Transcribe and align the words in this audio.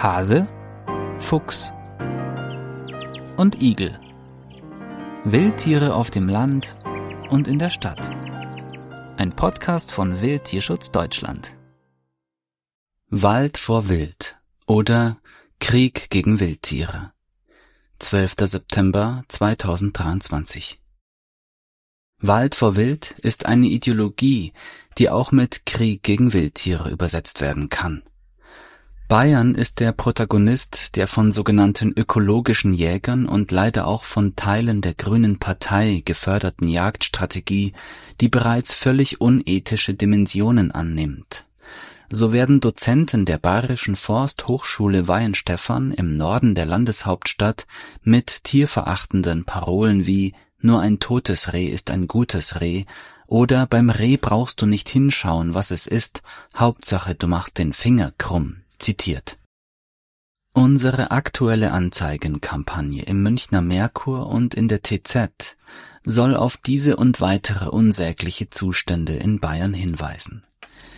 Hase, 0.00 0.46
Fuchs 1.18 1.72
und 3.36 3.60
Igel. 3.60 3.98
Wildtiere 5.24 5.92
auf 5.92 6.12
dem 6.12 6.28
Land 6.28 6.76
und 7.30 7.48
in 7.48 7.58
der 7.58 7.70
Stadt. 7.70 7.98
Ein 9.16 9.34
Podcast 9.34 9.90
von 9.90 10.22
Wildtierschutz 10.22 10.92
Deutschland. 10.92 11.52
Wald 13.08 13.58
vor 13.58 13.88
Wild 13.88 14.38
oder 14.66 15.18
Krieg 15.58 16.10
gegen 16.10 16.38
Wildtiere. 16.38 17.12
12. 17.98 18.34
September 18.42 19.24
2023. 19.26 20.80
Wald 22.20 22.54
vor 22.54 22.76
Wild 22.76 23.16
ist 23.18 23.46
eine 23.46 23.66
Ideologie, 23.66 24.52
die 24.96 25.10
auch 25.10 25.32
mit 25.32 25.66
Krieg 25.66 26.04
gegen 26.04 26.32
Wildtiere 26.32 26.88
übersetzt 26.88 27.40
werden 27.40 27.68
kann. 27.68 28.04
Bayern 29.08 29.54
ist 29.54 29.80
der 29.80 29.92
Protagonist 29.92 30.94
der 30.96 31.08
von 31.08 31.32
sogenannten 31.32 31.94
ökologischen 31.96 32.74
Jägern 32.74 33.24
und 33.24 33.50
leider 33.50 33.86
auch 33.86 34.04
von 34.04 34.36
Teilen 34.36 34.82
der 34.82 34.92
Grünen 34.92 35.38
Partei 35.38 36.02
geförderten 36.04 36.68
Jagdstrategie, 36.68 37.72
die 38.20 38.28
bereits 38.28 38.74
völlig 38.74 39.22
unethische 39.22 39.94
Dimensionen 39.94 40.72
annimmt. 40.72 41.46
So 42.10 42.34
werden 42.34 42.60
Dozenten 42.60 43.24
der 43.24 43.38
Bayerischen 43.38 43.96
Forsthochschule 43.96 45.08
Weihenstephan 45.08 45.92
im 45.92 46.18
Norden 46.18 46.54
der 46.54 46.66
Landeshauptstadt 46.66 47.66
mit 48.02 48.44
tierverachtenden 48.44 49.46
Parolen 49.46 50.06
wie 50.06 50.34
nur 50.60 50.80
ein 50.80 51.00
totes 51.00 51.54
Reh 51.54 51.68
ist 51.68 51.90
ein 51.90 52.08
gutes 52.08 52.60
Reh 52.60 52.84
oder 53.26 53.66
beim 53.66 53.88
Reh 53.88 54.18
brauchst 54.18 54.60
du 54.60 54.66
nicht 54.66 54.90
hinschauen, 54.90 55.54
was 55.54 55.70
es 55.70 55.86
ist, 55.86 56.20
Hauptsache 56.54 57.14
du 57.14 57.26
machst 57.26 57.56
den 57.56 57.72
Finger 57.72 58.12
krumm 58.18 58.58
zitiert. 58.78 59.38
Unsere 60.52 61.10
aktuelle 61.10 61.70
Anzeigenkampagne 61.72 63.02
im 63.04 63.22
Münchner 63.22 63.62
Merkur 63.62 64.26
und 64.26 64.54
in 64.54 64.66
der 64.66 64.82
TZ 64.82 65.56
soll 66.04 66.34
auf 66.34 66.56
diese 66.56 66.96
und 66.96 67.20
weitere 67.20 67.68
unsägliche 67.68 68.50
Zustände 68.50 69.14
in 69.14 69.40
Bayern 69.40 69.74
hinweisen. 69.74 70.42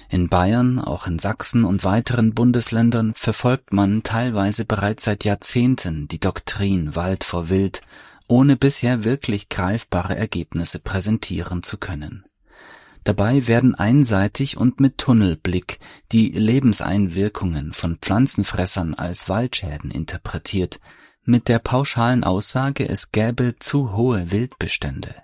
In 0.08 0.28
Bayern, 0.28 0.80
auch 0.80 1.06
in 1.06 1.19
Sachsen 1.19 1.64
und 1.64 1.84
weiteren 1.84 2.34
Bundesländern 2.34 3.12
verfolgt 3.14 3.72
man 3.72 4.02
teilweise 4.02 4.64
bereits 4.64 5.04
seit 5.04 5.24
Jahrzehnten 5.24 6.08
die 6.08 6.19
Doktrin 6.19 6.97
Wald 6.97 7.22
vor 7.22 7.48
Wild, 7.48 7.82
ohne 8.26 8.56
bisher 8.56 9.04
wirklich 9.04 9.48
greifbare 9.48 10.16
Ergebnisse 10.16 10.78
präsentieren 10.78 11.62
zu 11.62 11.76
können. 11.76 12.24
Dabei 13.04 13.48
werden 13.48 13.74
einseitig 13.74 14.56
und 14.56 14.80
mit 14.80 14.98
Tunnelblick 14.98 15.78
die 16.12 16.28
Lebenseinwirkungen 16.28 17.72
von 17.72 17.96
Pflanzenfressern 17.96 18.94
als 18.94 19.28
Waldschäden 19.28 19.90
interpretiert, 19.90 20.80
mit 21.24 21.48
der 21.48 21.58
pauschalen 21.58 22.24
Aussage, 22.24 22.88
es 22.88 23.12
gäbe 23.12 23.56
zu 23.58 23.92
hohe 23.94 24.30
Wildbestände. 24.30 25.14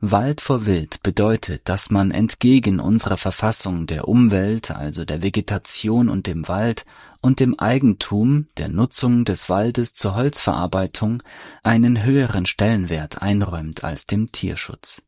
Wald 0.00 0.42
vor 0.42 0.66
Wild 0.66 1.02
bedeutet, 1.02 1.62
dass 1.64 1.88
man 1.88 2.10
entgegen 2.10 2.78
unserer 2.78 3.16
Verfassung 3.16 3.86
der 3.86 4.06
Umwelt, 4.06 4.70
also 4.70 5.06
der 5.06 5.22
Vegetation 5.22 6.10
und 6.10 6.26
dem 6.26 6.46
Wald 6.46 6.84
und 7.22 7.40
dem 7.40 7.58
Eigentum, 7.58 8.48
der 8.58 8.68
Nutzung 8.68 9.24
des 9.24 9.48
Waldes 9.48 9.94
zur 9.94 10.14
Holzverarbeitung 10.14 11.22
einen 11.62 12.04
höheren 12.04 12.44
Stellenwert 12.44 13.22
einräumt 13.22 13.82
als 13.82 14.04
dem 14.04 14.30
Tierschutz. 14.30 15.02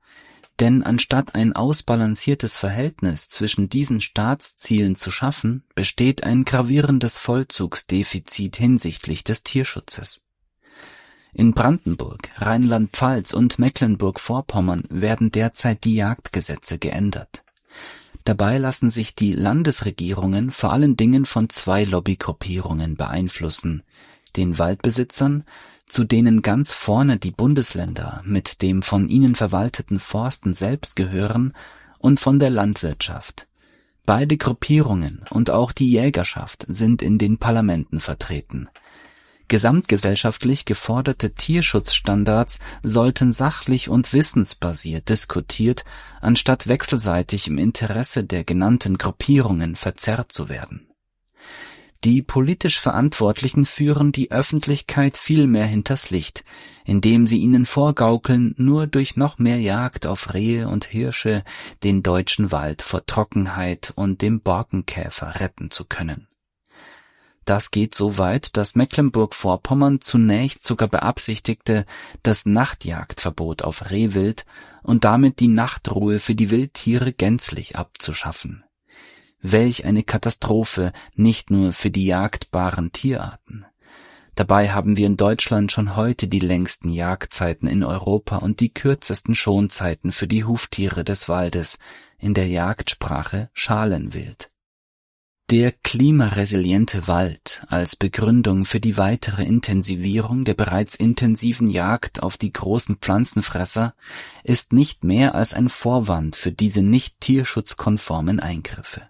Denn 0.58 0.82
anstatt 0.82 1.34
ein 1.34 1.54
ausbalanciertes 1.54 2.56
Verhältnis 2.56 3.28
zwischen 3.28 3.68
diesen 3.68 4.00
Staatszielen 4.00 4.96
zu 4.96 5.10
schaffen, 5.10 5.64
besteht 5.74 6.24
ein 6.24 6.44
gravierendes 6.44 7.18
Vollzugsdefizit 7.18 8.56
hinsichtlich 8.56 9.22
des 9.22 9.42
Tierschutzes. 9.42 10.22
In 11.34 11.52
Brandenburg, 11.52 12.30
Rheinland-Pfalz 12.36 13.34
und 13.34 13.58
Mecklenburg-Vorpommern 13.58 14.84
werden 14.88 15.30
derzeit 15.30 15.84
die 15.84 15.96
Jagdgesetze 15.96 16.78
geändert. 16.78 17.44
Dabei 18.24 18.56
lassen 18.56 18.88
sich 18.88 19.14
die 19.14 19.34
Landesregierungen 19.34 20.50
vor 20.50 20.72
allen 20.72 20.96
Dingen 20.96 21.26
von 21.26 21.50
zwei 21.50 21.84
Lobbygruppierungen 21.84 22.96
beeinflussen, 22.96 23.82
den 24.36 24.58
Waldbesitzern 24.58 25.44
zu 25.88 26.04
denen 26.04 26.42
ganz 26.42 26.72
vorne 26.72 27.18
die 27.18 27.30
Bundesländer 27.30 28.22
mit 28.24 28.62
dem 28.62 28.82
von 28.82 29.08
ihnen 29.08 29.34
verwalteten 29.34 30.00
Forsten 30.00 30.54
selbst 30.54 30.96
gehören, 30.96 31.52
und 31.98 32.20
von 32.20 32.38
der 32.38 32.50
Landwirtschaft. 32.50 33.48
Beide 34.04 34.36
Gruppierungen 34.36 35.24
und 35.30 35.50
auch 35.50 35.72
die 35.72 35.90
Jägerschaft 35.90 36.64
sind 36.68 37.02
in 37.02 37.18
den 37.18 37.38
Parlamenten 37.38 37.98
vertreten. 37.98 38.68
Gesamtgesellschaftlich 39.48 40.64
geforderte 40.64 41.32
Tierschutzstandards 41.34 42.58
sollten 42.82 43.32
sachlich 43.32 43.88
und 43.88 44.12
wissensbasiert 44.12 45.08
diskutiert, 45.08 45.84
anstatt 46.20 46.68
wechselseitig 46.68 47.48
im 47.48 47.58
Interesse 47.58 48.24
der 48.24 48.44
genannten 48.44 48.98
Gruppierungen 48.98 49.76
verzerrt 49.76 50.32
zu 50.32 50.48
werden 50.48 50.85
die 52.04 52.22
politisch 52.22 52.80
Verantwortlichen 52.80 53.66
führen 53.66 54.12
die 54.12 54.30
Öffentlichkeit 54.30 55.16
vielmehr 55.16 55.66
hinters 55.66 56.10
Licht, 56.10 56.44
indem 56.84 57.26
sie 57.26 57.38
ihnen 57.38 57.64
vorgaukeln, 57.64 58.54
nur 58.58 58.86
durch 58.86 59.16
noch 59.16 59.38
mehr 59.38 59.60
Jagd 59.60 60.06
auf 60.06 60.34
Rehe 60.34 60.68
und 60.68 60.84
Hirsche 60.84 61.42
den 61.82 62.02
deutschen 62.02 62.52
Wald 62.52 62.82
vor 62.82 63.06
Trockenheit 63.06 63.92
und 63.96 64.22
dem 64.22 64.40
Borkenkäfer 64.40 65.40
retten 65.40 65.70
zu 65.70 65.84
können. 65.84 66.28
Das 67.46 67.70
geht 67.70 67.94
so 67.94 68.18
weit, 68.18 68.56
dass 68.56 68.74
Mecklenburg-Vorpommern 68.74 70.00
zunächst 70.00 70.66
sogar 70.66 70.88
beabsichtigte, 70.88 71.86
das 72.24 72.44
Nachtjagdverbot 72.44 73.62
auf 73.62 73.90
Rehwild 73.92 74.44
und 74.82 75.04
damit 75.04 75.38
die 75.38 75.46
Nachtruhe 75.46 76.18
für 76.18 76.34
die 76.34 76.50
Wildtiere 76.50 77.12
gänzlich 77.12 77.76
abzuschaffen. 77.76 78.65
Welch 79.52 79.84
eine 79.84 80.02
Katastrophe, 80.02 80.92
nicht 81.14 81.52
nur 81.52 81.72
für 81.72 81.92
die 81.92 82.04
jagdbaren 82.04 82.90
Tierarten. 82.90 83.64
Dabei 84.34 84.70
haben 84.70 84.96
wir 84.96 85.06
in 85.06 85.16
Deutschland 85.16 85.70
schon 85.70 85.94
heute 85.94 86.26
die 86.26 86.40
längsten 86.40 86.88
Jagdzeiten 86.88 87.68
in 87.68 87.84
Europa 87.84 88.38
und 88.38 88.58
die 88.58 88.74
kürzesten 88.74 89.36
Schonzeiten 89.36 90.10
für 90.10 90.26
die 90.26 90.42
Huftiere 90.42 91.04
des 91.04 91.28
Waldes, 91.28 91.78
in 92.18 92.34
der 92.34 92.48
Jagdsprache 92.48 93.48
Schalenwild. 93.52 94.50
Der 95.52 95.70
klimaresiliente 95.70 97.06
Wald 97.06 97.62
als 97.68 97.94
Begründung 97.94 98.64
für 98.64 98.80
die 98.80 98.96
weitere 98.96 99.44
Intensivierung 99.44 100.44
der 100.44 100.54
bereits 100.54 100.96
intensiven 100.96 101.70
Jagd 101.70 102.20
auf 102.20 102.36
die 102.36 102.52
großen 102.52 102.96
Pflanzenfresser 102.96 103.94
ist 104.42 104.72
nicht 104.72 105.04
mehr 105.04 105.36
als 105.36 105.54
ein 105.54 105.68
Vorwand 105.68 106.34
für 106.34 106.50
diese 106.50 106.82
nicht 106.82 107.20
tierschutzkonformen 107.20 108.40
Eingriffe. 108.40 109.08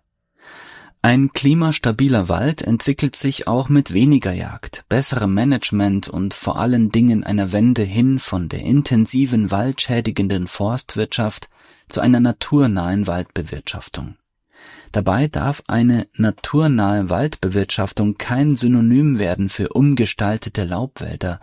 Ein 1.03 1.31
klimastabiler 1.33 2.29
Wald 2.29 2.62
entwickelt 2.62 3.15
sich 3.15 3.47
auch 3.47 3.69
mit 3.69 3.93
weniger 3.93 4.33
Jagd, 4.33 4.84
besserem 4.89 5.34
Management 5.34 6.09
und 6.09 6.34
vor 6.34 6.59
allen 6.59 6.91
Dingen 6.91 7.23
einer 7.23 7.53
Wende 7.53 7.83
hin 7.83 8.19
von 8.19 8.49
der 8.49 8.61
intensiven 8.61 9.51
waldschädigenden 9.51 10.49
Forstwirtschaft 10.49 11.49
zu 11.89 12.01
einer 12.01 12.21
naturnahen 12.21 13.06
Waldbewirtschaftung. 13.06 14.17
Dabei 14.93 15.29
darf 15.29 15.62
eine 15.67 16.09
naturnahe 16.15 17.11
Waldbewirtschaftung 17.11 18.17
kein 18.19 18.56
Synonym 18.56 19.19
werden 19.19 19.49
für 19.49 19.69
umgestaltete 19.69 20.65
Laubwälder, 20.65 21.41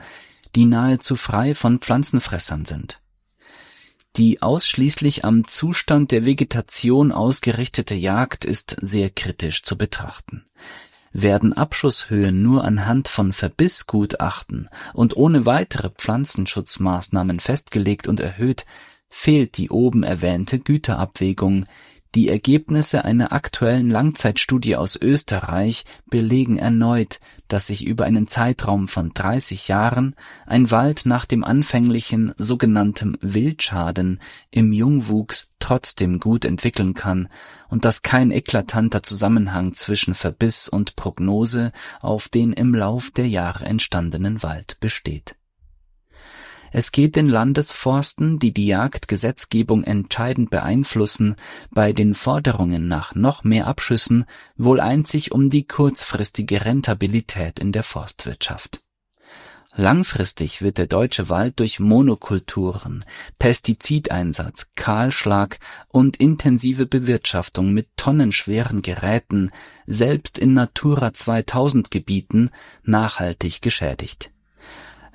die 0.56 0.66
nahezu 0.66 1.16
frei 1.16 1.56
von 1.56 1.80
Pflanzenfressern 1.80 2.66
sind. 2.66 3.00
Die 4.16 4.44
ausschließlich 4.44 5.26
am 5.26 5.48
Zustand 5.48 6.12
der 6.12 6.24
Vegetation 6.24 7.12
ausgerichtete 7.12 7.96
Jagd 7.96 8.46
ist 8.46 8.78
sehr 8.80 9.10
kritisch 9.10 9.64
zu 9.64 9.76
betrachten. 9.76 10.46
Werden 11.14 11.54
Abschusshöhen 11.54 12.44
nur 12.44 12.64
anhand 12.64 13.08
von 13.08 13.34
Verbissgutachten 13.34 14.70
und 14.94 15.18
ohne 15.18 15.48
weitere 15.48 15.90
Pflanzenschutzmaßnahmen 15.90 17.40
festgelegt 17.40 18.08
und 18.08 18.20
erhöht, 18.20 18.68
fehlt 19.10 19.58
die 19.58 19.72
oben 19.72 20.04
erwähnte 20.04 20.60
Güterabwägung, 20.60 21.66
die 22.16 22.30
Ergebnisse 22.30 23.06
einer 23.06 23.32
aktuellen 23.34 23.90
Langzeitstudie 23.90 24.76
aus 24.76 24.96
Österreich 24.96 25.86
belegen 26.10 26.58
erneut, 26.58 27.20
dass 27.48 27.68
sich 27.68 27.86
über 27.86 28.06
einen 28.06 28.28
Zeitraum 28.28 28.88
von 28.88 29.14
30 29.14 29.68
Jahren 29.68 30.16
ein 30.46 30.70
Wald 30.72 31.06
nach 31.06 31.26
dem 31.26 31.44
anfänglichen 31.44 32.34
sogenannten 32.38 33.18
Wildschaden 33.22 34.20
im 34.52 34.74
Jungwuchs 34.74 35.50
trotzdem 35.60 36.20
gut 36.20 36.46
entwickeln 36.46 36.94
kann 36.94 37.30
und 37.70 37.86
dass 37.86 38.02
kein 38.02 38.32
eklatanter 38.32 39.02
Zusammenhang 39.02 39.74
zwischen 39.74 40.14
Verbiss 40.14 40.68
und 40.68 40.96
Prognose 40.96 41.72
auf 42.02 42.30
den 42.30 42.54
im 42.54 42.76
Lauf 42.76 43.12
der 43.12 43.28
Jahre 43.28 43.66
entstandenen 43.66 44.44
Wald 44.44 44.80
besteht 44.80 45.36
Es 46.76 46.92
geht 46.92 47.16
den 47.16 47.30
Landesforsten, 47.30 48.40
die 48.40 48.52
die 48.52 48.66
Jagdgesetzgebung 48.66 49.84
entscheidend 49.84 50.50
beeinflussen, 50.50 51.36
bei 51.70 51.94
den 51.94 52.16
Forderungen 52.16 52.88
nach 52.88 53.14
noch 53.14 53.44
mehr 53.44 53.68
Abschüssen 53.68 54.26
wohl 54.58 54.80
einzig 54.80 55.32
um 55.32 55.52
die 55.52 55.68
kurzfristige 55.68 56.66
Rentabilität 56.66 57.60
in 57.60 57.74
der 57.74 57.84
Forstwirtschaft. 57.84 58.82
Langfristig 59.76 60.64
wird 60.64 60.80
der 60.80 60.88
deutsche 60.88 61.30
Wald 61.30 61.60
durch 61.60 61.80
Monokulturen, 61.80 63.06
Pestizideinsatz, 63.38 64.68
Kahlschlag 64.76 65.60
und 65.90 66.18
intensive 66.18 66.88
Bewirtschaftung 66.88 67.72
mit 67.72 67.88
tonnenschweren 67.98 68.82
Geräten 68.82 69.52
selbst 69.86 70.40
in 70.40 70.56
Natura 70.56 71.14
2000 71.14 71.92
Gebieten 71.92 72.50
nachhaltig 72.84 73.62
geschädigt. 73.62 74.33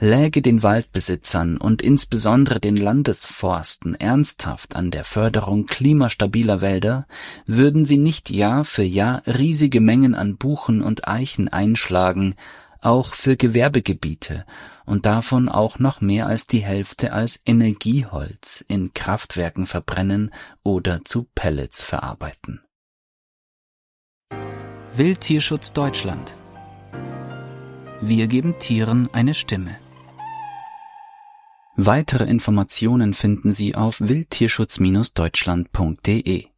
Läge 0.00 0.42
den 0.42 0.62
Waldbesitzern 0.62 1.56
und 1.56 1.82
insbesondere 1.82 2.60
den 2.60 2.76
Landesforsten 2.76 3.96
ernsthaft 3.96 4.76
an 4.76 4.92
der 4.92 5.02
Förderung 5.02 5.66
klimastabiler 5.66 6.60
Wälder, 6.60 7.06
würden 7.46 7.84
sie 7.84 7.98
nicht 7.98 8.30
Jahr 8.30 8.64
für 8.64 8.84
Jahr 8.84 9.22
riesige 9.26 9.80
Mengen 9.80 10.14
an 10.14 10.36
Buchen 10.36 10.82
und 10.82 11.08
Eichen 11.08 11.48
einschlagen, 11.48 12.36
auch 12.80 13.14
für 13.14 13.36
Gewerbegebiete 13.36 14.44
und 14.86 15.04
davon 15.04 15.48
auch 15.48 15.80
noch 15.80 16.00
mehr 16.00 16.28
als 16.28 16.46
die 16.46 16.60
Hälfte 16.62 17.12
als 17.12 17.40
Energieholz 17.44 18.64
in 18.68 18.94
Kraftwerken 18.94 19.66
verbrennen 19.66 20.30
oder 20.62 21.04
zu 21.04 21.26
Pellets 21.34 21.82
verarbeiten. 21.82 22.60
Wildtierschutz 24.94 25.72
Deutschland 25.72 26.36
Wir 28.00 28.28
geben 28.28 28.60
Tieren 28.60 29.10
eine 29.12 29.34
Stimme. 29.34 29.76
Weitere 31.80 32.24
Informationen 32.24 33.14
finden 33.14 33.52
Sie 33.52 33.76
auf 33.76 34.00
wildtierschutz-deutschland.de 34.00 36.48